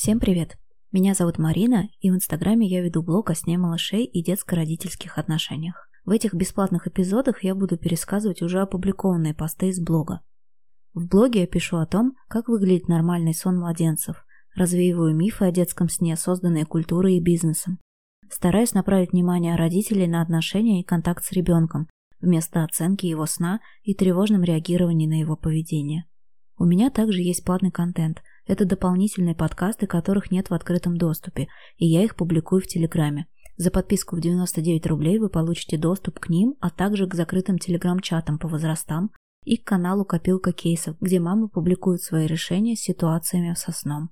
[0.00, 0.56] Всем привет!
[0.92, 5.90] Меня зовут Марина, и в Инстаграме я веду блог о сне малышей и детско-родительских отношениях.
[6.04, 10.20] В этих бесплатных эпизодах я буду пересказывать уже опубликованные посты из блога.
[10.94, 14.24] В блоге я пишу о том, как выглядит нормальный сон младенцев,
[14.54, 17.80] развеиваю мифы о детском сне, созданные культурой и бизнесом.
[18.30, 21.88] Стараюсь направить внимание родителей на отношения и контакт с ребенком,
[22.20, 26.04] вместо оценки его сна и тревожном реагировании на его поведение.
[26.56, 31.86] У меня также есть платный контент– это дополнительные подкасты, которых нет в открытом доступе, и
[31.86, 33.28] я их публикую в Телеграме.
[33.58, 38.38] За подписку в 99 рублей вы получите доступ к ним, а также к закрытым телеграм-чатам
[38.38, 39.10] по возрастам
[39.44, 44.10] и к каналу «Копилка кейсов», где мамы публикуют свои решения с ситуациями со сном.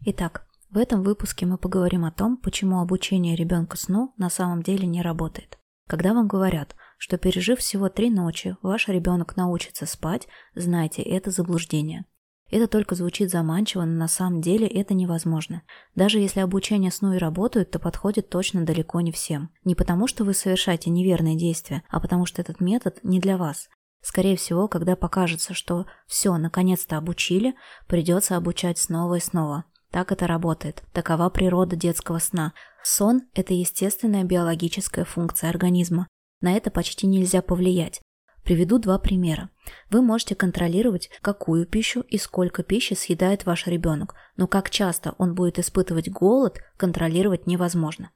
[0.00, 4.86] Итак, в этом выпуске мы поговорим о том, почему обучение ребенка сну на самом деле
[4.86, 5.58] не работает.
[5.86, 12.04] Когда вам говорят, что пережив всего три ночи, ваш ребенок научится спать, знайте, это заблуждение–
[12.50, 15.62] это только звучит заманчиво, но на самом деле это невозможно.
[15.94, 19.50] Даже если обучение сну и работают, то подходит точно далеко не всем.
[19.64, 23.68] Не потому, что вы совершаете неверные действия, а потому что этот метод не для вас.
[24.00, 27.54] Скорее всего, когда покажется, что все, наконец-то обучили,
[27.86, 29.64] придется обучать снова и снова.
[29.90, 30.82] Так это работает.
[30.92, 32.52] Такова природа детского сна.
[32.82, 36.06] Сон– это естественная биологическая функция организма.
[36.40, 38.00] На это почти нельзя повлиять.
[38.48, 39.50] Приведу два примера.
[39.90, 45.34] Вы можете контролировать, какую пищу и сколько пищи съедает ваш ребенок, но как часто он
[45.34, 48.10] будет испытывать голод, контролировать невозможно.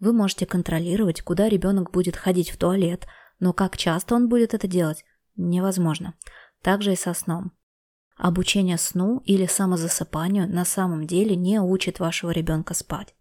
[0.00, 3.06] Вы можете контролировать, куда ребенок будет ходить в туалет,
[3.38, 5.04] но как часто он будет это делать,
[5.36, 6.14] невозможно.
[6.62, 7.52] Также и со сном.
[8.16, 13.14] Обучение сну или самозасыпанию на самом деле не учит вашего ребенка спать.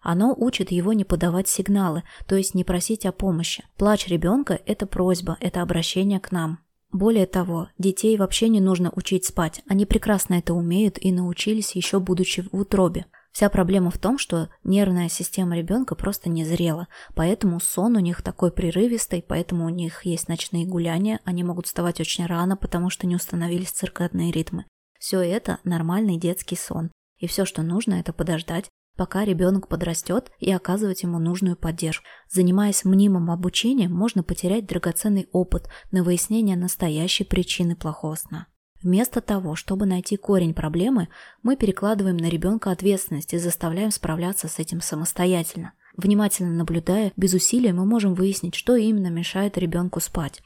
[0.00, 3.64] Оно учит его не подавать сигналы, то есть не просить о помощи.
[3.76, 6.60] Плач ребенка– это просьба, это обращение к нам.
[6.92, 12.00] Более того, детей вообще не нужно учить спать, они прекрасно это умеют и научились еще
[12.00, 13.06] будучи в утробе.
[13.30, 18.22] Вся проблема в том, что нервная система ребенка просто не зрела, поэтому сон у них
[18.22, 23.06] такой прерывистый, поэтому у них есть ночные гуляния, они могут вставать очень рано, потому что
[23.06, 24.64] не установились циркадные ритмы.
[24.98, 26.90] Все это нормальный детский сон.
[27.18, 28.68] И все, что нужно, это подождать,
[29.00, 32.04] пока ребенок подрастет и оказывать ему нужную поддержку.
[32.28, 38.46] Занимаясь мнимым обучением, можно потерять драгоценный опыт на выяснение настоящей причины плохого сна.
[38.82, 41.08] Вместо того, чтобы найти корень проблемы,
[41.42, 45.72] мы перекладываем на ребенка ответственность и заставляем справляться с этим самостоятельно.
[45.96, 50.42] Внимательно наблюдая, без усилия мы можем выяснить, что именно мешает ребенку спать.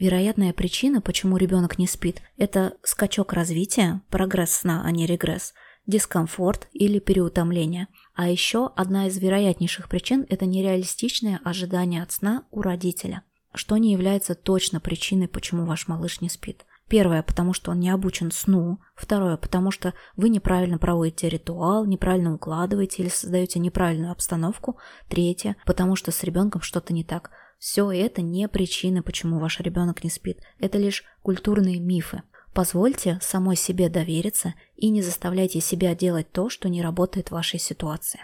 [0.00, 5.52] Вероятная причина, почему ребенок не спит, это скачок развития, прогресс сна, а не регресс–
[5.86, 7.88] дискомфорт или переутомление.
[8.14, 13.22] А еще одна из вероятнейших причин– это нереалистичное ожидание от сна у родителя,
[13.54, 16.64] что не является точно причиной, почему ваш малыш не спит.
[16.90, 18.80] Первое, потому что он не обучен сну.
[18.96, 24.76] Второе, потому что вы неправильно проводите ритуал, неправильно укладываете или создаете неправильную обстановку.
[25.08, 27.30] Третье, потому что с ребенком что-то не так.
[27.60, 30.40] Все это не причины, почему ваш ребенок не спит.
[30.58, 32.22] Это лишь культурные мифы.
[32.52, 37.60] Позвольте самой себе довериться и не заставляйте себя делать то, что не работает в вашей
[37.60, 38.20] ситуации.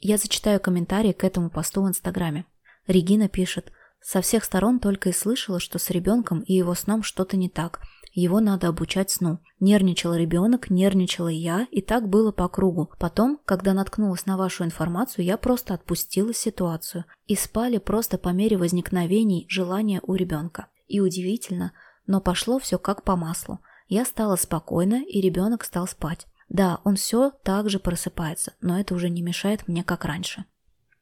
[0.00, 2.46] Я зачитаю комментарии к этому посту в Инстаграме.
[2.86, 7.36] Регина пишет, со всех сторон только и слышала, что с ребенком и его сном что-то
[7.36, 7.80] не так.
[8.12, 9.38] Его надо обучать сну.
[9.60, 12.90] Нервничал ребенок, нервничала я, и так было по кругу.
[12.98, 17.04] Потом, когда наткнулась на вашу информацию, я просто отпустила ситуацию.
[17.26, 20.66] И спали просто по мере возникновений желания у ребенка.
[20.88, 21.72] И удивительно,
[22.06, 23.60] но пошло все как по маслу.
[23.90, 26.28] Я стала спокойна, и ребенок стал спать.
[26.48, 30.44] Да, он все так же просыпается, но это уже не мешает мне, как раньше.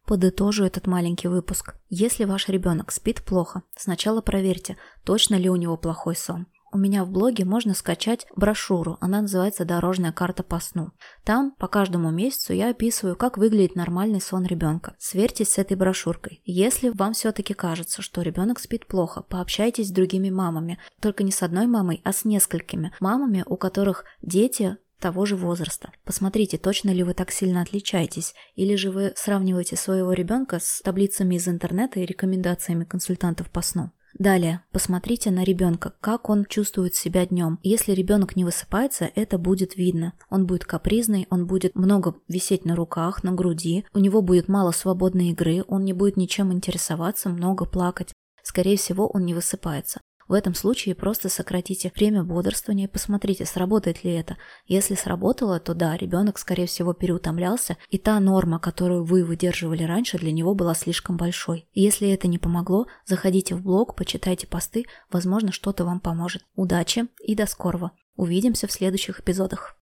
[0.06, 1.76] Подытожу этот маленький выпуск.
[1.90, 6.46] Если ваш ребенок спит плохо, сначала проверьте, точно ли у него плохой сон.
[6.70, 10.90] У меня в блоге можно скачать брошюру, она называется «Дорожная карта по сну».
[11.24, 14.94] Там по каждому месяцу я описываю, как выглядит нормальный сон ребенка.
[14.98, 16.42] Сверьтесь с этой брошюркой.
[16.44, 20.78] Если вам все-таки кажется, что ребенок спит плохо, пообщайтесь с другими мамами.
[21.00, 25.92] Только не с одной мамой, а с несколькими мамами, у которых дети того же возраста.
[26.04, 31.36] Посмотрите, точно ли вы так сильно отличаетесь, или же вы сравниваете своего ребенка с таблицами
[31.36, 33.92] из интернета и рекомендациями консультантов по сну.
[34.18, 37.60] Далее, посмотрите на ребенка, как он чувствует себя днем.
[37.62, 40.12] Если ребенок не высыпается, это будет видно.
[40.28, 44.72] Он будет капризный, он будет много висеть на руках, на груди, у него будет мало
[44.72, 48.12] свободной игры, он не будет ничем интересоваться, много плакать.
[48.42, 50.00] Скорее всего, он не высыпается.
[50.28, 54.36] В этом случае просто сократите время бодрствования и посмотрите, сработает ли это.
[54.66, 60.18] Если сработало, то да, ребенок, скорее всего, переутомлялся, и та норма, которую вы выдерживали раньше,
[60.18, 61.66] для него была слишком большой.
[61.72, 66.44] Если это не помогло, заходите в блог, почитайте посты, возможно, что-то вам поможет.
[66.54, 67.92] Удачи и до скорого.
[68.14, 69.77] Увидимся в следующих эпизодах.